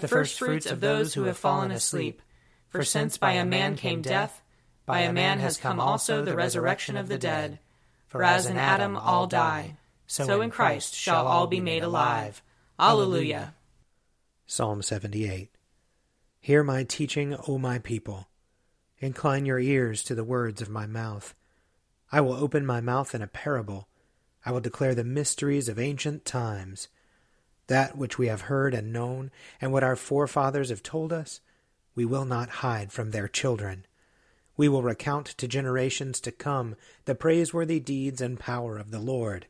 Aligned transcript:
the 0.00 0.08
first 0.08 0.38
fruits 0.38 0.66
of 0.66 0.80
those 0.80 1.14
who 1.14 1.24
have 1.24 1.36
fallen 1.36 1.70
asleep. 1.70 2.20
For 2.68 2.82
since 2.82 3.16
by 3.16 3.32
a 3.32 3.44
man 3.44 3.76
came 3.76 4.02
death, 4.02 4.42
by 4.86 5.00
a 5.00 5.12
man 5.12 5.38
has 5.38 5.56
come 5.56 5.80
also 5.80 6.24
the 6.24 6.36
resurrection 6.36 6.96
of 6.96 7.08
the 7.08 7.18
dead. 7.18 7.58
For 8.08 8.22
as 8.22 8.46
in 8.46 8.56
Adam 8.56 8.96
all 8.96 9.26
die, 9.26 9.76
so 10.06 10.40
in 10.40 10.50
Christ 10.50 10.94
shall 10.94 11.26
all 11.26 11.46
be 11.46 11.60
made 11.60 11.82
alive. 11.82 12.42
Alleluia. 12.78 13.54
Psalm 14.46 14.82
78 14.82 15.50
Hear 16.40 16.62
my 16.62 16.84
teaching, 16.84 17.36
O 17.48 17.58
my 17.58 17.78
people. 17.78 18.28
Incline 18.98 19.46
your 19.46 19.58
ears 19.58 20.02
to 20.04 20.14
the 20.14 20.24
words 20.24 20.60
of 20.60 20.68
my 20.68 20.86
mouth. 20.86 21.34
I 22.12 22.20
will 22.20 22.34
open 22.34 22.66
my 22.66 22.80
mouth 22.80 23.14
in 23.14 23.22
a 23.22 23.26
parable. 23.26 23.88
I 24.44 24.52
will 24.52 24.60
declare 24.60 24.94
the 24.94 25.04
mysteries 25.04 25.68
of 25.68 25.78
ancient 25.78 26.24
times. 26.24 26.88
That 27.68 27.96
which 27.96 28.18
we 28.18 28.26
have 28.26 28.42
heard 28.42 28.74
and 28.74 28.92
known, 28.92 29.30
and 29.60 29.72
what 29.72 29.84
our 29.84 29.96
forefathers 29.96 30.68
have 30.68 30.82
told 30.82 31.12
us, 31.12 31.40
we 31.94 32.04
will 32.04 32.26
not 32.26 32.60
hide 32.60 32.92
from 32.92 33.10
their 33.10 33.28
children. 33.28 33.86
We 34.56 34.68
will 34.68 34.82
recount 34.82 35.26
to 35.26 35.48
generations 35.48 36.20
to 36.20 36.32
come 36.32 36.76
the 37.06 37.14
praiseworthy 37.14 37.80
deeds 37.80 38.20
and 38.20 38.38
power 38.38 38.76
of 38.76 38.90
the 38.90 39.00
Lord, 39.00 39.46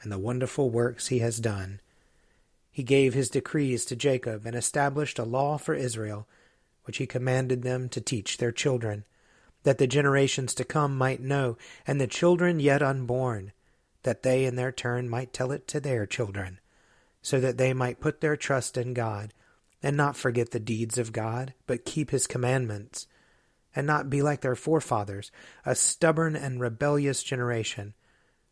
and 0.00 0.12
the 0.12 0.18
wonderful 0.18 0.70
works 0.70 1.08
he 1.08 1.18
has 1.18 1.40
done. 1.40 1.80
He 2.70 2.84
gave 2.84 3.14
his 3.14 3.28
decrees 3.28 3.84
to 3.86 3.96
Jacob 3.96 4.46
and 4.46 4.54
established 4.54 5.18
a 5.18 5.24
law 5.24 5.58
for 5.58 5.74
Israel, 5.74 6.28
which 6.84 6.98
he 6.98 7.06
commanded 7.06 7.62
them 7.62 7.88
to 7.88 8.00
teach 8.00 8.38
their 8.38 8.52
children, 8.52 9.04
that 9.64 9.78
the 9.78 9.88
generations 9.88 10.54
to 10.54 10.64
come 10.64 10.96
might 10.96 11.20
know, 11.20 11.58
and 11.86 12.00
the 12.00 12.06
children 12.06 12.60
yet 12.60 12.80
unborn, 12.80 13.52
that 14.04 14.22
they 14.22 14.44
in 14.44 14.54
their 14.54 14.72
turn 14.72 15.08
might 15.08 15.32
tell 15.32 15.50
it 15.50 15.66
to 15.68 15.80
their 15.80 16.06
children 16.06 16.59
so 17.22 17.40
that 17.40 17.58
they 17.58 17.72
might 17.72 18.00
put 18.00 18.20
their 18.20 18.36
trust 18.36 18.76
in 18.76 18.94
God, 18.94 19.32
and 19.82 19.96
not 19.96 20.16
forget 20.16 20.50
the 20.50 20.60
deeds 20.60 20.98
of 20.98 21.12
God, 21.12 21.54
but 21.66 21.84
keep 21.84 22.10
his 22.10 22.26
commandments, 22.26 23.06
and 23.74 23.86
not 23.86 24.10
be 24.10 24.22
like 24.22 24.40
their 24.40 24.56
forefathers, 24.56 25.30
a 25.64 25.74
stubborn 25.74 26.36
and 26.36 26.60
rebellious 26.60 27.22
generation, 27.22 27.94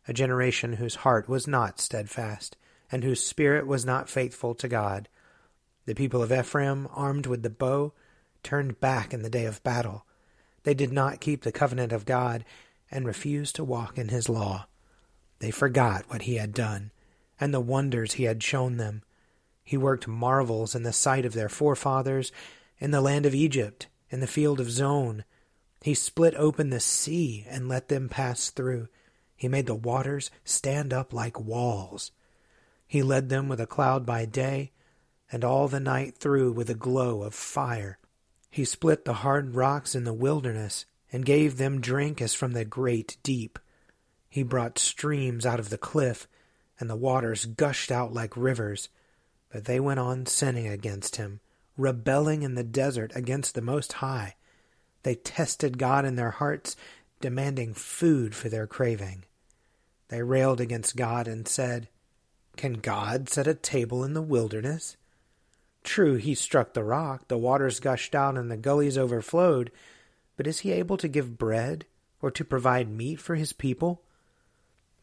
a 0.07 0.13
generation 0.13 0.73
whose 0.73 0.95
heart 0.95 1.27
was 1.27 1.47
not 1.47 1.79
steadfast, 1.79 2.57
and 2.91 3.03
whose 3.03 3.23
spirit 3.23 3.67
was 3.67 3.85
not 3.85 4.09
faithful 4.09 4.55
to 4.55 4.67
God. 4.67 5.09
The 5.85 5.95
people 5.95 6.23
of 6.23 6.31
Ephraim, 6.31 6.87
armed 6.91 7.25
with 7.25 7.43
the 7.43 7.49
bow, 7.49 7.93
turned 8.43 8.79
back 8.79 9.13
in 9.13 9.21
the 9.21 9.29
day 9.29 9.45
of 9.45 9.63
battle. 9.63 10.05
They 10.63 10.73
did 10.73 10.91
not 10.91 11.21
keep 11.21 11.43
the 11.43 11.51
covenant 11.51 11.91
of 11.91 12.05
God, 12.05 12.45
and 12.91 13.05
refused 13.05 13.55
to 13.55 13.63
walk 13.63 13.97
in 13.97 14.09
his 14.09 14.29
law. 14.29 14.67
They 15.39 15.51
forgot 15.51 16.05
what 16.09 16.23
he 16.23 16.35
had 16.35 16.53
done 16.53 16.91
and 17.39 17.53
the 17.53 17.59
wonders 17.59 18.13
he 18.13 18.23
had 18.23 18.43
shown 18.43 18.77
them. 18.77 19.03
He 19.63 19.77
worked 19.77 20.07
marvels 20.07 20.75
in 20.75 20.83
the 20.83 20.93
sight 20.93 21.25
of 21.25 21.33
their 21.33 21.49
forefathers 21.49 22.31
in 22.79 22.91
the 22.91 23.01
land 23.01 23.25
of 23.25 23.35
Egypt, 23.35 23.87
in 24.09 24.19
the 24.19 24.27
field 24.27 24.59
of 24.59 24.71
Zoan. 24.71 25.23
He 25.81 25.93
split 25.93 26.33
open 26.35 26.69
the 26.69 26.79
sea 26.79 27.45
and 27.47 27.69
let 27.69 27.87
them 27.87 28.09
pass 28.09 28.49
through. 28.49 28.87
He 29.35 29.47
made 29.47 29.67
the 29.67 29.75
waters 29.75 30.31
stand 30.43 30.91
up 30.91 31.13
like 31.13 31.39
walls. 31.39 32.11
He 32.87 33.03
led 33.03 33.29
them 33.29 33.47
with 33.47 33.61
a 33.61 33.67
cloud 33.67 34.05
by 34.05 34.25
day, 34.25 34.71
and 35.31 35.43
all 35.43 35.67
the 35.67 35.79
night 35.79 36.17
through 36.17 36.51
with 36.51 36.69
a 36.69 36.75
glow 36.75 37.21
of 37.21 37.35
fire. 37.35 37.99
He 38.49 38.65
split 38.65 39.05
the 39.05 39.13
hard 39.13 39.53
rocks 39.53 39.93
in 39.93 40.03
the 40.03 40.13
wilderness, 40.13 40.85
and 41.11 41.25
gave 41.25 41.57
them 41.57 41.81
drink 41.81 42.21
as 42.21 42.33
from 42.33 42.53
the 42.53 42.65
great 42.65 43.17
deep. 43.23 43.59
He 44.27 44.43
brought 44.43 44.77
streams 44.77 45.45
out 45.45 45.59
of 45.59 45.69
the 45.69 45.77
cliff, 45.77 46.27
and 46.79 46.89
the 46.89 46.95
waters 46.95 47.45
gushed 47.45 47.91
out 47.91 48.13
like 48.13 48.37
rivers. 48.37 48.89
But 49.51 49.65
they 49.65 49.79
went 49.79 49.99
on 49.99 50.25
sinning 50.25 50.67
against 50.67 51.17
him, 51.17 51.39
rebelling 51.77 52.43
in 52.43 52.55
the 52.55 52.63
desert 52.63 53.11
against 53.15 53.55
the 53.55 53.61
Most 53.61 53.93
High. 53.93 54.35
They 55.03 55.15
tested 55.15 55.77
God 55.77 56.05
in 56.05 56.15
their 56.15 56.31
hearts, 56.31 56.75
demanding 57.19 57.73
food 57.73 58.35
for 58.35 58.49
their 58.49 58.67
craving. 58.67 59.25
They 60.09 60.23
railed 60.23 60.59
against 60.59 60.95
God 60.95 61.27
and 61.27 61.47
said, 61.47 61.87
Can 62.57 62.73
God 62.73 63.29
set 63.29 63.47
a 63.47 63.53
table 63.53 64.03
in 64.03 64.13
the 64.13 64.21
wilderness? 64.21 64.97
True, 65.83 66.15
he 66.15 66.35
struck 66.35 66.73
the 66.73 66.83
rock, 66.83 67.27
the 67.27 67.37
waters 67.37 67.79
gushed 67.79 68.13
out, 68.13 68.37
and 68.37 68.51
the 68.51 68.57
gullies 68.57 68.97
overflowed, 68.97 69.71
but 70.35 70.47
is 70.47 70.59
he 70.59 70.71
able 70.71 70.97
to 70.97 71.07
give 71.07 71.37
bread 71.37 71.85
or 72.21 72.31
to 72.31 72.43
provide 72.43 72.89
meat 72.89 73.19
for 73.19 73.35
his 73.35 73.53
people? 73.53 74.01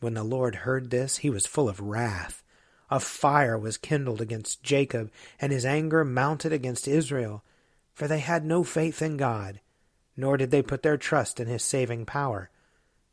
When 0.00 0.14
the 0.14 0.24
Lord 0.24 0.56
heard 0.56 0.90
this, 0.90 1.18
he 1.18 1.30
was 1.30 1.46
full 1.46 1.68
of 1.68 1.80
wrath. 1.80 2.42
A 2.90 3.00
fire 3.00 3.58
was 3.58 3.78
kindled 3.78 4.20
against 4.20 4.62
Jacob, 4.62 5.10
and 5.40 5.52
his 5.52 5.64
anger 5.64 6.04
mounted 6.04 6.52
against 6.52 6.86
Israel, 6.86 7.44
for 7.94 8.06
they 8.06 8.20
had 8.20 8.44
no 8.44 8.62
faith 8.62 9.02
in 9.02 9.16
God, 9.16 9.60
nor 10.16 10.36
did 10.36 10.50
they 10.50 10.62
put 10.62 10.82
their 10.82 10.96
trust 10.96 11.40
in 11.40 11.48
his 11.48 11.62
saving 11.62 12.06
power. 12.06 12.50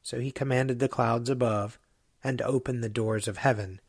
So 0.02 0.20
he 0.20 0.32
commanded 0.32 0.80
the 0.80 0.90
clouds 0.90 1.30
above, 1.30 1.80
and 2.24 2.42
opened 2.42 2.84
the 2.84 2.90
doors 2.90 3.28
of 3.28 3.38
heaven. 3.38 3.82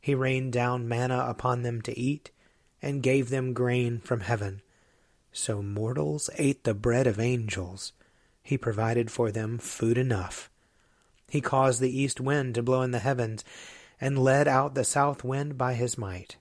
He 0.00 0.14
rained 0.14 0.52
down 0.52 0.86
manna 0.86 1.24
upon 1.26 1.62
them 1.62 1.80
to 1.82 1.98
eat, 1.98 2.30
and 2.82 3.02
gave 3.02 3.30
them 3.30 3.54
grain 3.54 4.00
from 4.00 4.20
heaven. 4.20 4.60
So 5.32 5.62
mortals 5.62 6.30
ate 6.36 6.64
the 6.64 6.74
bread 6.74 7.06
of 7.06 7.18
angels. 7.18 7.92
He 8.42 8.58
provided 8.58 9.10
for 9.10 9.32
them 9.32 9.58
food 9.58 9.96
enough. 9.96 10.50
He 11.34 11.40
caused 11.40 11.80
the 11.80 11.90
east 11.90 12.20
wind 12.20 12.54
to 12.54 12.62
blow 12.62 12.82
in 12.82 12.92
the 12.92 13.00
heavens, 13.00 13.42
and 14.00 14.16
led 14.16 14.46
out 14.46 14.76
the 14.76 14.84
south 14.84 15.24
wind 15.24 15.58
by 15.58 15.74
his 15.74 15.98
might. 15.98 16.36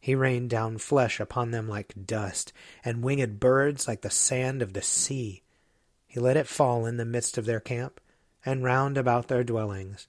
He 0.00 0.14
rained 0.14 0.50
down 0.50 0.76
flesh 0.76 1.18
upon 1.18 1.50
them 1.50 1.66
like 1.66 2.04
dust, 2.04 2.52
and 2.84 3.02
winged 3.02 3.40
birds 3.40 3.88
like 3.88 4.02
the 4.02 4.10
sand 4.10 4.60
of 4.60 4.74
the 4.74 4.82
sea. 4.82 5.44
He 6.06 6.20
let 6.20 6.36
it 6.36 6.46
fall 6.46 6.84
in 6.84 6.98
the 6.98 7.06
midst 7.06 7.38
of 7.38 7.46
their 7.46 7.58
camp, 7.58 8.02
and 8.44 8.62
round 8.62 8.98
about 8.98 9.28
their 9.28 9.42
dwellings. 9.42 10.08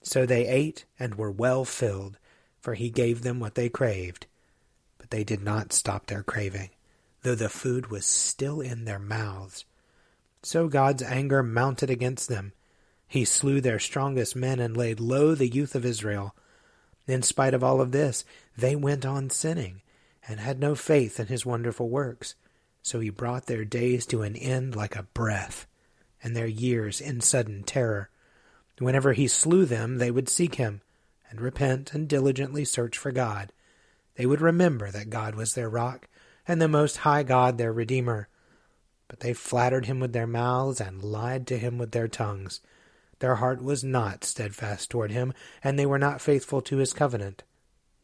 So 0.00 0.26
they 0.26 0.46
ate 0.46 0.84
and 0.96 1.16
were 1.16 1.32
well 1.32 1.64
filled, 1.64 2.18
for 2.60 2.74
he 2.74 2.88
gave 2.88 3.22
them 3.22 3.40
what 3.40 3.56
they 3.56 3.68
craved. 3.68 4.26
But 4.96 5.10
they 5.10 5.24
did 5.24 5.42
not 5.42 5.72
stop 5.72 6.06
their 6.06 6.22
craving, 6.22 6.70
though 7.22 7.34
the 7.34 7.48
food 7.48 7.90
was 7.90 8.06
still 8.06 8.60
in 8.60 8.84
their 8.84 9.00
mouths. 9.00 9.64
So 10.44 10.68
God's 10.68 11.02
anger 11.02 11.42
mounted 11.42 11.90
against 11.90 12.28
them, 12.28 12.52
he 13.06 13.24
slew 13.24 13.60
their 13.60 13.78
strongest 13.78 14.34
men 14.34 14.58
and 14.58 14.76
laid 14.76 15.00
low 15.00 15.34
the 15.34 15.48
youth 15.48 15.74
of 15.74 15.84
Israel. 15.84 16.34
In 17.06 17.22
spite 17.22 17.54
of 17.54 17.62
all 17.62 17.80
of 17.80 17.92
this, 17.92 18.24
they 18.56 18.74
went 18.74 19.06
on 19.06 19.30
sinning 19.30 19.82
and 20.28 20.40
had 20.40 20.58
no 20.58 20.74
faith 20.74 21.20
in 21.20 21.28
his 21.28 21.46
wonderful 21.46 21.88
works. 21.88 22.34
So 22.82 23.00
he 23.00 23.10
brought 23.10 23.46
their 23.46 23.64
days 23.64 24.06
to 24.06 24.22
an 24.22 24.36
end 24.36 24.76
like 24.76 24.96
a 24.96 25.04
breath, 25.04 25.66
and 26.22 26.36
their 26.36 26.46
years 26.46 27.00
in 27.00 27.20
sudden 27.20 27.62
terror. 27.62 28.10
Whenever 28.78 29.12
he 29.12 29.28
slew 29.28 29.64
them, 29.64 29.98
they 29.98 30.10
would 30.10 30.28
seek 30.28 30.56
him, 30.56 30.82
and 31.30 31.40
repent 31.40 31.94
and 31.94 32.08
diligently 32.08 32.64
search 32.64 32.98
for 32.98 33.12
God. 33.12 33.52
They 34.16 34.26
would 34.26 34.40
remember 34.40 34.90
that 34.90 35.10
God 35.10 35.34
was 35.34 35.54
their 35.54 35.68
rock, 35.68 36.08
and 36.46 36.60
the 36.60 36.68
Most 36.68 36.98
High 36.98 37.22
God 37.22 37.58
their 37.58 37.72
Redeemer. 37.72 38.28
But 39.08 39.20
they 39.20 39.32
flattered 39.32 39.86
him 39.86 40.00
with 40.00 40.12
their 40.12 40.26
mouths, 40.26 40.80
and 40.80 41.02
lied 41.02 41.46
to 41.48 41.58
him 41.58 41.78
with 41.78 41.92
their 41.92 42.08
tongues. 42.08 42.60
Their 43.18 43.36
heart 43.36 43.62
was 43.62 43.82
not 43.82 44.24
steadfast 44.24 44.90
toward 44.90 45.10
him, 45.10 45.32
and 45.64 45.78
they 45.78 45.86
were 45.86 45.98
not 45.98 46.20
faithful 46.20 46.60
to 46.62 46.76
his 46.76 46.92
covenant. 46.92 47.42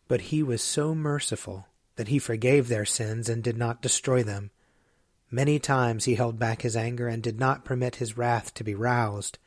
But 0.09 0.23
he 0.23 0.43
was 0.43 0.63
so 0.63 0.95
merciful 0.95 1.67
that 1.97 2.09
he 2.09 2.19
forgave 2.19 2.69
their 2.69 2.87
sins 2.87 3.29
and 3.29 3.43
did 3.43 3.57
not 3.57 3.83
destroy 3.83 4.23
them. 4.23 4.51
Many 5.31 5.59
times 5.59 6.05
he 6.05 6.15
held 6.15 6.39
back 6.39 6.63
his 6.63 6.77
anger 6.77 7.09
and 7.09 7.23
did 7.23 7.39
not 7.39 7.65
permit 7.65 7.97
his 7.97 8.17
wrath 8.17 8.55
to 8.55 8.65
be 8.65 8.75
roused, 8.75 9.39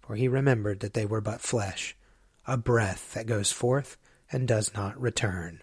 for 0.00 0.16
he 0.16 0.28
remembered 0.28 0.80
that 0.80 0.94
they 0.94 1.06
were 1.06 1.20
but 1.20 1.40
flesh, 1.40 1.96
a 2.46 2.56
breath 2.56 3.14
that 3.14 3.26
goes 3.26 3.52
forth 3.52 3.96
and 4.32 4.46
does 4.48 4.74
not 4.74 5.00
return. 5.00 5.62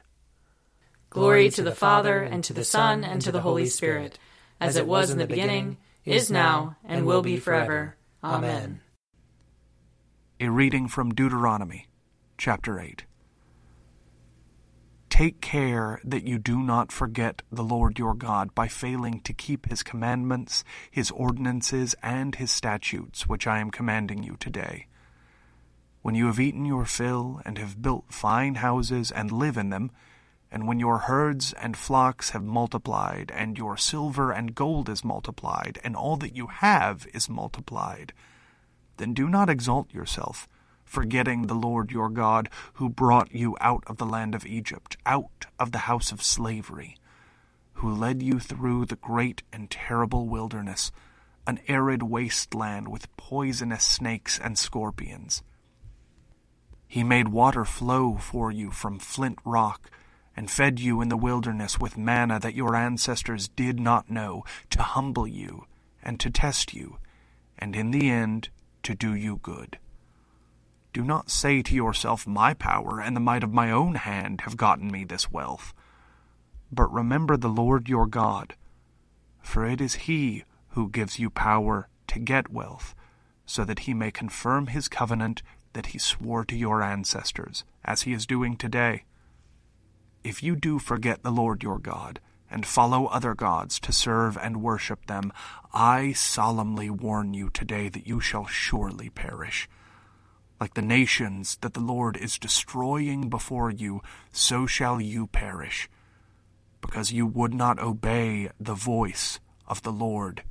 Glory 1.10 1.50
to 1.50 1.63
the 1.63 1.74
Father, 1.74 2.22
and 2.22 2.44
to 2.44 2.54
the 2.54 2.66
Son, 2.66 3.04
and 3.04 3.22
to 3.22 3.31
the 3.31 3.42
Holy 3.42 3.66
Spirit, 3.66 4.19
as 4.60 4.75
it 4.75 4.86
was 4.86 5.10
in 5.10 5.18
the 5.18 5.25
beginning, 5.25 5.78
is 6.06 6.30
now, 6.30 6.75
and 6.84 7.06
will 7.06 7.22
be 7.22 7.38
forever. 7.38 7.95
Amen. 8.24 8.81
A 10.39 10.51
reading 10.51 10.88
from 10.88 11.16
Deuteronomy, 11.16 11.88
chapter 12.38 12.80
8. 12.80 13.06
Take 15.10 15.42
care 15.42 16.00
that 16.04 16.28
you 16.28 16.38
do 16.38 16.62
not 16.62 16.92
forget 16.92 17.42
the 17.51 17.63
Lord 17.63 17.98
your 17.98 18.13
God 18.13 18.54
by 18.54 18.68
failing 18.68 19.22
to 19.22 19.34
keep 19.34 19.68
his 19.68 19.81
commandments, 19.81 20.63
his 20.92 21.10
ordinances, 21.10 21.95
and 22.04 22.36
his 22.36 22.51
statutes, 22.51 23.28
which 23.28 23.48
I 23.48 23.57
am 23.57 23.72
commanding 23.72 24.22
you 24.22 24.38
today. 24.39 24.86
When 26.04 26.13
you 26.13 26.28
have 26.28 26.39
eaten 26.39 26.66
your 26.66 26.86
fill, 26.86 27.42
and 27.44 27.57
have 27.57 27.81
built 27.81 28.13
fine 28.13 28.56
houses, 28.56 29.10
and 29.10 29.31
live 29.31 29.57
in 29.57 29.72
them, 29.72 29.89
and 30.51 30.68
when 30.68 30.80
your 30.80 31.00
herds 31.00 31.51
and 31.54 31.75
flocks 31.75 32.30
have 32.30 32.44
multiplied, 32.44 33.31
and 33.34 33.57
your 33.57 33.75
silver 33.75 34.31
and 34.31 34.54
gold 34.54 34.88
is 34.88 35.04
multiplied, 35.04 35.80
and 35.84 35.95
all 35.95 36.16
that 36.18 36.36
you 36.36 36.45
have 36.45 37.07
is 37.12 37.28
multiplied, 37.28 38.13
then 38.98 39.14
do 39.14 39.30
not 39.30 39.50
exalt 39.50 39.94
yourself 39.94 40.48
forgetting 40.88 41.44
the 41.44 41.54
Lord 41.54 41.92
your 41.92 42.10
God, 42.10 42.50
who 42.76 42.90
brought 42.90 43.36
you 43.36 43.58
out 43.60 43.84
of 43.88 43.98
the 43.98 44.06
land 44.06 44.34
of 44.34 44.46
Egypt, 44.46 44.98
out 45.06 45.46
of 45.60 45.72
the 45.72 45.80
house 45.80 46.12
of 46.12 46.24
slavery, 46.24 46.96
who 47.74 47.94
led 47.94 48.24
you 48.24 48.40
through 48.40 48.86
the 48.86 48.96
great 48.96 49.44
and 49.52 49.70
terrible 49.70 50.28
wilderness, 50.28 50.92
an 51.46 51.60
arid 51.68 52.04
wasteland 52.04 52.88
with 52.88 53.16
poisonous 53.18 53.84
snakes 53.84 54.40
and 54.40 54.58
scorpions. 54.58 55.44
He 56.88 57.04
made 57.04 57.28
water 57.28 57.66
flow 57.66 58.16
for 58.16 58.50
you 58.50 58.72
from 58.72 58.98
flint 58.98 59.40
rock, 59.44 59.92
and 60.36 60.50
fed 60.50 60.80
you 60.80 61.02
in 61.02 61.10
the 61.10 61.18
wilderness 61.18 61.80
with 61.80 61.98
manna 61.98 62.40
that 62.40 62.56
your 62.56 62.76
ancestors 62.76 63.50
did 63.50 63.80
not 63.80 64.10
know, 64.10 64.44
to 64.70 64.82
humble 64.82 65.28
you 65.28 65.66
and 66.02 66.20
to 66.20 66.30
test 66.30 66.74
you, 66.74 66.98
and 67.60 67.76
in 67.76 67.92
the 67.92 68.10
end 68.10 68.50
to 68.83 68.95
do 68.95 69.13
you 69.13 69.39
good. 69.41 69.77
Do 70.94 71.03
not 71.03 71.29
say 71.29 71.62
to 71.62 71.75
yourself, 71.75 72.25
My 72.25 72.53
power 72.53 73.00
and 73.00 73.15
the 73.15 73.21
might 73.21 73.44
of 73.44 73.53
my 73.53 73.69
own 73.69 73.95
hand 73.95 74.41
have 74.41 74.57
gotten 74.57 74.91
me 74.91 75.03
this 75.03 75.31
wealth. 75.31 75.74
But 76.71 76.91
remember 76.91 77.38
the 77.38 77.50
Lord 77.50 77.88
your 77.88 78.07
God, 78.07 78.56
for 79.41 79.65
it 79.65 79.79
is 79.79 79.95
He 79.95 80.44
who 80.69 80.89
gives 80.89 81.19
you 81.19 81.29
power 81.29 81.88
to 82.07 82.19
get 82.19 82.51
wealth, 82.51 82.95
so 83.45 83.63
that 83.63 83.79
He 83.79 83.94
may 83.94 84.12
confirm 84.12 84.68
His 84.68 84.88
covenant 84.88 85.44
that 85.74 85.88
He 85.88 86.00
swore 86.00 86.44
to 86.45 86.57
your 86.57 86.81
ancestors, 86.81 87.63
as 87.85 88.01
He 88.01 88.13
is 88.13 88.25
doing 88.25 88.57
today. 88.57 89.03
If 90.24 90.41
you 90.41 90.56
do 90.56 90.79
forget 90.79 91.24
the 91.24 91.31
Lord 91.31 91.63
your 91.63 91.79
God, 91.79 92.19
and 92.50 92.66
follow 92.66 93.06
other 93.08 93.34
gods 93.34 93.80
to 93.82 93.92
serve 93.92 94.38
and 94.38 94.62
worship 94.62 95.06
them, 95.08 95.34
I 95.74 96.14
solemnly 96.14 96.90
warn 96.90 97.34
you 97.34 97.50
today 97.50 97.90
that 97.90 98.08
you 98.08 98.20
shall 98.20 98.46
surely 98.46 99.10
perish. 99.10 99.68
Like 100.60 100.74
the 100.74 100.82
nations 100.82 101.58
that 101.62 101.74
the 101.74 101.80
Lord 101.80 102.18
is 102.18 102.40
destroying 102.40 103.30
before 103.30 103.70
you, 103.70 104.02
so 104.32 104.66
shall 104.66 105.00
you 105.00 105.28
perish, 105.28 105.90
because 106.82 107.12
you 107.12 107.26
would 107.26 107.54
not 107.54 107.80
obey 107.80 108.50
the 108.60 108.74
voice 108.74 109.40
of 109.68 109.84
the 109.84 109.92
Lord 109.92 110.44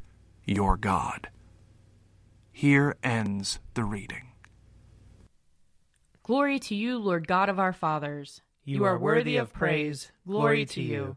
your 0.44 0.76
God. 0.76 1.28
Here 2.52 2.96
ends 3.02 3.58
the 3.74 3.84
reading. 3.84 4.32
Glory 6.22 6.58
to 6.60 6.74
you, 6.74 6.98
Lord 6.98 7.26
God 7.28 7.48
of 7.48 7.58
our 7.58 7.72
fathers. 7.72 8.40
You 8.64 8.84
are 8.84 8.98
worthy 8.98 9.36
of 9.36 9.52
praise. 9.52 10.10
Glory 10.26 10.64
to 10.66 10.82
you. 10.82 11.16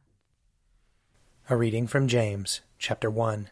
A 1.49 1.57
reading 1.57 1.85
from 1.85 2.07
James, 2.07 2.61
chapter 2.77 3.09
1. 3.09 3.49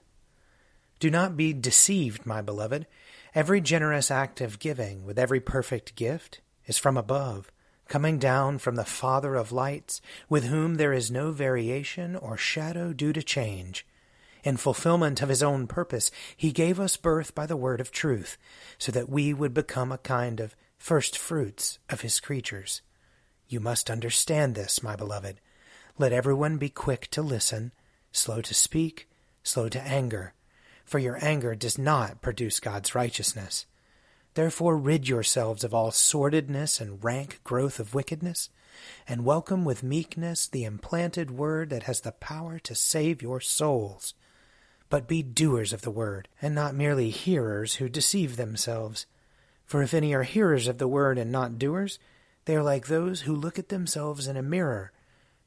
Do 1.00 1.10
not 1.10 1.36
be 1.36 1.52
deceived, 1.52 2.26
my 2.26 2.42
beloved. 2.42 2.88
Every 3.36 3.60
generous 3.60 4.10
act 4.10 4.40
of 4.40 4.60
giving, 4.60 5.06
with 5.06 5.20
every 5.20 5.42
perfect 5.42 5.96
gift, 5.96 6.40
is 6.66 6.78
from 6.78 6.96
above, 6.96 7.52
coming 7.90 8.18
down 8.18 8.60
from 8.60 8.76
the 8.76 8.86
Father 8.86 9.36
of 9.36 9.52
lights, 9.52 10.02
with 10.30 10.46
whom 10.46 10.76
there 10.76 10.94
is 10.94 11.12
no 11.12 11.32
variation 11.32 12.16
or 12.16 12.38
shadow 12.38 12.94
due 12.94 13.12
to 13.12 13.24
change. 13.24 13.86
In 14.46 14.56
fulfillment 14.56 15.22
of 15.22 15.28
his 15.28 15.44
own 15.44 15.68
purpose, 15.68 16.10
he 16.38 16.54
gave 16.54 16.80
us 16.80 16.96
birth 16.96 17.36
by 17.36 17.46
the 17.46 17.58
word 17.58 17.82
of 17.82 17.92
truth, 17.92 18.38
so 18.78 18.94
that 18.94 19.10
we 19.10 19.34
would 19.34 19.54
become 19.54 19.92
a 19.92 19.98
kind 19.98 20.40
of 20.40 20.56
first 20.78 21.18
fruits 21.18 21.80
of 21.90 22.02
his 22.02 22.22
creatures. 22.22 22.82
You 23.50 23.60
must 23.60 23.90
understand 23.90 24.56
this, 24.56 24.82
my 24.82 24.96
beloved. 24.96 25.42
Let 25.98 26.14
everyone 26.14 26.58
be 26.58 26.70
quick 26.70 27.10
to 27.12 27.22
listen, 27.22 27.74
slow 28.19 28.42
to 28.42 28.54
speak, 28.54 29.07
slow 29.44 29.69
to 29.69 29.81
anger 29.81 30.33
for 30.89 30.98
your 30.98 31.24
anger 31.24 31.54
does 31.54 31.77
not 31.77 32.19
produce 32.19 32.60
God's 32.60 32.95
righteousness. 32.95 33.68
Therefore 34.33 34.75
rid 34.75 35.07
yourselves 35.07 35.63
of 35.63 35.71
all 35.71 35.92
sordidness 35.92 36.81
and 36.81 37.04
rank 37.04 37.42
growth 37.44 37.80
of 37.80 37.94
wickedness, 37.94 38.50
and 39.07 39.24
welcome 39.24 39.66
with 39.66 39.83
meekness 39.83 40.48
the 40.48 40.63
implanted 40.63 41.30
word 41.30 41.69
that 41.69 41.83
has 41.83 42.01
the 42.01 42.12
power 42.13 42.57
to 42.57 42.74
save 42.74 43.21
your 43.21 43.39
souls. 43.39 44.16
But 44.89 45.07
be 45.07 45.21
doers 45.21 45.73
of 45.73 45.83
the 45.83 45.92
word, 45.92 46.28
and 46.42 46.56
not 46.56 46.73
merely 46.73 47.11
hearers 47.11 47.76
who 47.76 47.88
deceive 47.88 48.35
themselves. 48.35 49.06
For 49.68 49.83
if 49.83 49.94
any 49.94 50.16
are 50.16 50.23
hearers 50.23 50.68
of 50.68 50.80
the 50.80 50.88
word 50.88 51.19
and 51.19 51.31
not 51.31 51.59
doers, 51.59 51.99
they 52.45 52.56
are 52.56 52.64
like 52.64 52.88
those 52.88 53.21
who 53.21 53.35
look 53.35 53.59
at 53.59 53.69
themselves 53.69 54.26
in 54.26 54.38
a 54.38 54.42
mirror. 54.42 54.92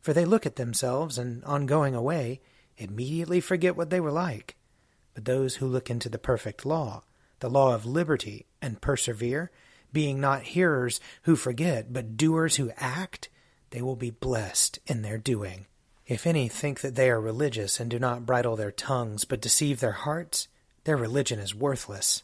For 0.00 0.12
they 0.12 0.24
look 0.24 0.46
at 0.46 0.54
themselves, 0.54 1.18
and 1.18 1.42
on 1.42 1.66
going 1.66 1.96
away, 1.96 2.40
immediately 2.76 3.40
forget 3.40 3.76
what 3.76 3.90
they 3.90 4.00
were 4.00 4.12
like. 4.12 4.56
But 5.14 5.24
those 5.24 5.56
who 5.56 5.66
look 5.66 5.90
into 5.90 6.08
the 6.08 6.18
perfect 6.18 6.64
law, 6.64 7.02
the 7.40 7.50
law 7.50 7.74
of 7.74 7.84
liberty, 7.84 8.46
and 8.60 8.80
persevere, 8.80 9.50
being 9.92 10.20
not 10.20 10.42
hearers 10.42 11.00
who 11.22 11.36
forget, 11.36 11.92
but 11.92 12.16
doers 12.16 12.56
who 12.56 12.72
act, 12.76 13.28
they 13.70 13.82
will 13.82 13.96
be 13.96 14.10
blessed 14.10 14.78
in 14.86 15.02
their 15.02 15.18
doing. 15.18 15.66
If 16.06 16.26
any 16.26 16.48
think 16.48 16.80
that 16.80 16.94
they 16.94 17.10
are 17.10 17.20
religious 17.20 17.78
and 17.78 17.90
do 17.90 17.98
not 17.98 18.26
bridle 18.26 18.56
their 18.56 18.72
tongues, 18.72 19.24
but 19.24 19.40
deceive 19.40 19.80
their 19.80 19.92
hearts, 19.92 20.48
their 20.84 20.96
religion 20.96 21.38
is 21.38 21.54
worthless. 21.54 22.22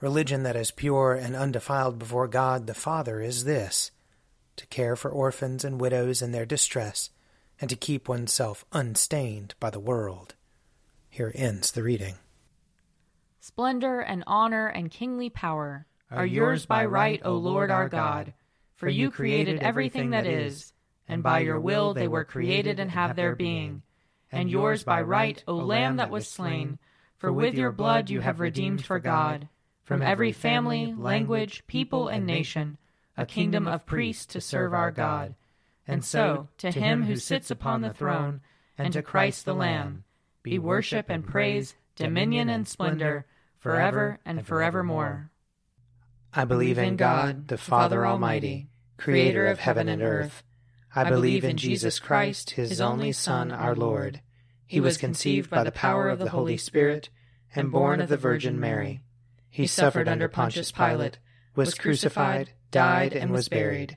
Religion 0.00 0.42
that 0.42 0.56
is 0.56 0.70
pure 0.70 1.14
and 1.14 1.34
undefiled 1.34 1.98
before 1.98 2.28
God 2.28 2.66
the 2.66 2.74
Father 2.74 3.20
is 3.20 3.44
this 3.44 3.90
to 4.56 4.66
care 4.66 4.94
for 4.94 5.10
orphans 5.10 5.64
and 5.64 5.80
widows 5.80 6.22
in 6.22 6.30
their 6.30 6.46
distress, 6.46 7.10
and 7.60 7.70
to 7.70 7.76
keep 7.76 8.08
oneself 8.08 8.64
unstained 8.72 9.54
by 9.60 9.70
the 9.70 9.80
world. 9.80 10.34
Here 11.10 11.32
ends 11.34 11.70
the 11.70 11.82
reading. 11.82 12.16
Splendor 13.40 14.00
and 14.00 14.24
honor 14.26 14.68
and 14.68 14.90
kingly 14.90 15.30
power 15.30 15.86
are 16.10 16.26
yours 16.26 16.66
by 16.66 16.84
right, 16.84 17.20
O 17.24 17.34
Lord 17.34 17.70
our 17.70 17.88
God, 17.88 18.32
for 18.74 18.88
you 18.88 19.10
created 19.10 19.60
everything 19.60 20.10
that 20.10 20.26
is, 20.26 20.72
and 21.08 21.22
by 21.22 21.40
your 21.40 21.60
will 21.60 21.94
they 21.94 22.08
were 22.08 22.24
created 22.24 22.80
and 22.80 22.90
have 22.90 23.16
their 23.16 23.36
being. 23.36 23.82
And 24.32 24.50
yours 24.50 24.82
by 24.82 25.02
right, 25.02 25.42
O 25.46 25.54
Lamb 25.54 25.96
that 25.96 26.10
was 26.10 26.26
slain, 26.26 26.78
for 27.18 27.32
with 27.32 27.54
your 27.54 27.70
blood 27.70 28.10
you 28.10 28.20
have 28.20 28.40
redeemed 28.40 28.84
for 28.84 28.98
God, 28.98 29.48
from 29.82 30.02
every 30.02 30.32
family, 30.32 30.94
language, 30.96 31.66
people, 31.66 32.08
and 32.08 32.26
nation, 32.26 32.78
a 33.16 33.26
kingdom 33.26 33.68
of 33.68 33.86
priests 33.86 34.26
to 34.26 34.40
serve 34.40 34.74
our 34.74 34.90
God. 34.90 35.34
And 35.86 36.04
so, 36.04 36.48
to 36.58 36.70
him 36.70 37.02
who 37.02 37.16
sits 37.16 37.50
upon 37.50 37.82
the 37.82 37.92
throne, 37.92 38.40
and 38.78 38.92
to 38.92 39.02
Christ 39.02 39.44
the 39.44 39.54
Lamb, 39.54 40.04
be 40.42 40.58
worship 40.58 41.06
and 41.08 41.26
praise, 41.26 41.74
dominion 41.96 42.48
and 42.48 42.66
splendor, 42.66 43.26
forever 43.58 44.18
and 44.24 44.46
forevermore. 44.46 45.30
I 46.32 46.44
believe 46.44 46.78
in 46.78 46.96
God, 46.96 47.48
the 47.48 47.58
Father 47.58 48.06
Almighty, 48.06 48.68
creator 48.96 49.46
of 49.46 49.60
heaven 49.60 49.88
and 49.88 50.02
earth. 50.02 50.42
I 50.94 51.08
believe 51.08 51.44
in 51.44 51.56
Jesus 51.56 51.98
Christ, 51.98 52.50
his 52.50 52.80
only 52.80 53.12
Son, 53.12 53.52
our 53.52 53.74
Lord. 53.74 54.20
He 54.66 54.80
was 54.80 54.96
conceived 54.96 55.50
by 55.50 55.64
the 55.64 55.72
power 55.72 56.08
of 56.08 56.18
the 56.18 56.30
Holy 56.30 56.56
Spirit 56.56 57.10
and 57.54 57.70
born 57.70 58.00
of 58.00 58.08
the 58.08 58.16
Virgin 58.16 58.58
Mary. 58.58 59.02
He 59.50 59.66
suffered 59.66 60.08
under 60.08 60.28
Pontius 60.28 60.72
Pilate, 60.72 61.18
was 61.54 61.74
crucified, 61.74 62.50
died, 62.70 63.12
and 63.12 63.30
was 63.30 63.48
buried. 63.48 63.96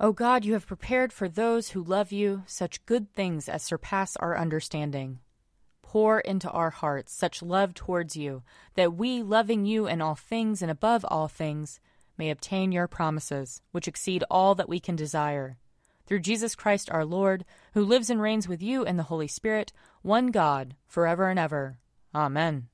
O 0.00 0.12
God, 0.12 0.44
you 0.44 0.52
have 0.52 0.66
prepared 0.66 1.12
for 1.12 1.28
those 1.28 1.70
who 1.70 1.82
love 1.82 2.12
you 2.12 2.44
such 2.46 2.86
good 2.86 3.12
things 3.14 3.48
as 3.48 3.64
surpass 3.64 4.14
our 4.16 4.38
understanding. 4.38 5.18
Pour 5.82 6.20
into 6.20 6.48
our 6.50 6.70
hearts 6.70 7.12
such 7.12 7.42
love 7.42 7.74
towards 7.74 8.16
you, 8.16 8.44
that 8.74 8.94
we, 8.94 9.24
loving 9.24 9.66
you 9.66 9.88
in 9.88 10.00
all 10.00 10.14
things 10.14 10.62
and 10.62 10.70
above 10.70 11.04
all 11.08 11.26
things, 11.26 11.80
may 12.16 12.30
obtain 12.30 12.70
your 12.70 12.86
promises, 12.86 13.60
which 13.72 13.88
exceed 13.88 14.22
all 14.30 14.54
that 14.54 14.68
we 14.68 14.78
can 14.78 14.94
desire. 14.94 15.58
Through 16.06 16.20
Jesus 16.20 16.54
Christ 16.54 16.88
our 16.92 17.04
Lord, 17.04 17.44
who 17.74 17.84
lives 17.84 18.08
and 18.08 18.22
reigns 18.22 18.46
with 18.46 18.62
you 18.62 18.84
in 18.84 18.98
the 18.98 19.04
Holy 19.04 19.26
Spirit, 19.26 19.72
one 20.02 20.28
God, 20.28 20.76
forever 20.86 21.28
and 21.28 21.40
ever. 21.40 21.78
Amen. 22.14 22.68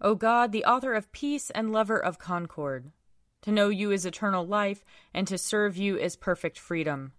O 0.00 0.16
God, 0.16 0.50
the 0.50 0.64
author 0.64 0.94
of 0.94 1.12
peace 1.12 1.48
and 1.50 1.70
lover 1.70 1.96
of 1.96 2.18
concord, 2.18 2.90
to 3.42 3.52
know 3.52 3.68
you 3.68 3.90
is 3.90 4.06
eternal 4.06 4.46
life, 4.46 4.84
and 5.12 5.26
to 5.28 5.38
serve 5.38 5.76
you 5.76 5.98
is 5.98 6.16
perfect 6.16 6.58
freedom. 6.58 7.12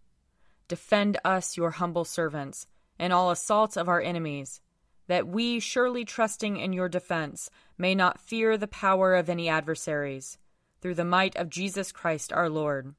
Defend 0.68 1.20
us, 1.24 1.58
your 1.58 1.72
humble 1.72 2.06
servants, 2.06 2.68
in 2.98 3.12
all 3.12 3.32
assaults 3.32 3.78
of 3.78 3.90
our 3.90 4.02
enemies, 4.02 4.62
that 5.08 5.28
we, 5.28 5.60
surely 5.60 6.06
trusting 6.06 6.58
in 6.58 6.74
your 6.74 6.90
defense, 6.90 7.50
may 7.78 7.94
not 7.94 8.22
fear 8.22 8.58
the 8.58 8.68
power 8.68 9.16
of 9.16 9.30
any 9.30 9.50
adversaries. 9.50 10.38
Through 10.82 10.96
the 10.96 11.06
might 11.06 11.36
of 11.36 11.50
Jesus 11.50 11.92
Christ 11.92 12.34
our 12.34 12.50
Lord. 12.50 12.96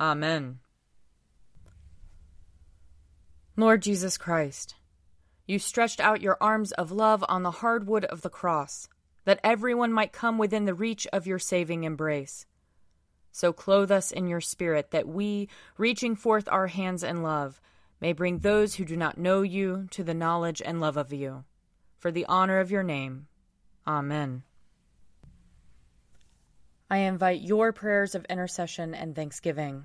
Amen. 0.00 0.60
Lord 3.56 3.82
Jesus 3.82 4.16
Christ, 4.16 4.74
you 5.46 5.58
stretched 5.58 6.00
out 6.00 6.22
your 6.22 6.38
arms 6.40 6.72
of 6.72 6.90
love 6.90 7.22
on 7.28 7.42
the 7.42 7.50
hard 7.50 7.86
wood 7.86 8.06
of 8.06 8.22
the 8.22 8.30
cross, 8.30 8.88
that 9.24 9.40
everyone 9.44 9.92
might 9.92 10.12
come 10.12 10.38
within 10.38 10.64
the 10.64 10.74
reach 10.74 11.06
of 11.12 11.26
your 11.26 11.38
saving 11.38 11.84
embrace. 11.84 12.46
So 13.32 13.52
clothe 13.52 13.90
us 13.90 14.12
in 14.12 14.28
your 14.28 14.42
spirit, 14.42 14.90
that 14.90 15.08
we, 15.08 15.48
reaching 15.78 16.14
forth 16.14 16.48
our 16.50 16.66
hands 16.66 17.02
in 17.02 17.22
love, 17.22 17.60
may 18.00 18.12
bring 18.12 18.38
those 18.38 18.74
who 18.74 18.84
do 18.84 18.96
not 18.96 19.16
know 19.16 19.40
you 19.40 19.88
to 19.92 20.04
the 20.04 20.14
knowledge 20.14 20.60
and 20.64 20.80
love 20.80 20.98
of 20.98 21.12
you. 21.12 21.44
For 21.98 22.12
the 22.12 22.26
honor 22.26 22.60
of 22.60 22.70
your 22.70 22.82
name. 22.82 23.26
Amen. 23.86 24.42
I 26.90 26.98
invite 26.98 27.40
your 27.40 27.72
prayers 27.72 28.14
of 28.14 28.26
intercession 28.26 28.94
and 28.94 29.16
thanksgiving. 29.16 29.84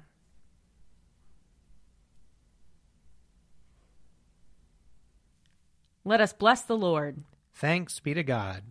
Let 6.04 6.20
us 6.20 6.34
bless 6.34 6.64
the 6.64 6.76
Lord. 6.76 7.24
Thanks 7.54 8.00
be 8.00 8.14
to 8.14 8.24
God. 8.24 8.64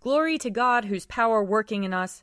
Glory 0.00 0.38
to 0.38 0.50
God, 0.50 0.86
whose 0.86 1.06
power 1.06 1.42
working 1.42 1.84
in 1.84 1.92
us 1.92 2.22